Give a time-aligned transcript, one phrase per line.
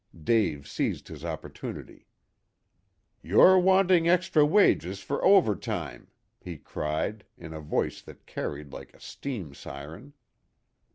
[0.23, 2.07] Dave seized his opportunity.
[3.21, 6.07] "You're wanting extra wages for overtime,"
[6.39, 10.13] he cried, in a voice that carried like a steam siren.